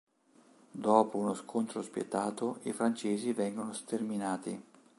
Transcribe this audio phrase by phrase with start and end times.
[0.71, 4.63] Dopo uno scontro spietato i francesi vengono sterminati.